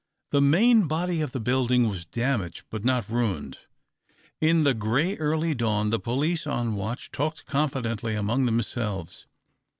[0.31, 3.59] The main body of the building was damaged l)ut not ruined.
[4.39, 9.27] In the grey, early dawn the police on watch talked confidentially among themselves.